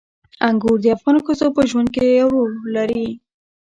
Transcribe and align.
انګور 0.47 0.77
د 0.83 0.85
افغان 0.95 1.15
ښځو 1.25 1.47
په 1.55 1.61
ژوند 1.69 1.87
کې 1.95 2.03
یو 2.19 2.29
رول 2.43 2.53
لري. 2.75 3.07